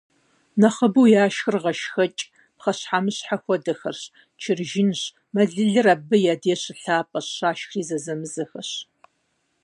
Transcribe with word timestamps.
Нэхъыбэу 0.59 1.07
яшхыр 1.23 1.55
гъэшхэкӀ, 1.63 2.23
пхъэщхьэмыщхьэ 2.57 3.37
хуэдэхэрщ, 3.43 4.03
чыржынщ, 4.41 5.01
мэлылыр 5.33 5.87
абы 5.93 6.17
я 6.33 6.35
дей 6.41 6.57
щылъапӀэщ, 6.61 7.27
щашхри 7.37 7.81
зэзэмызэххэщ. 7.87 8.71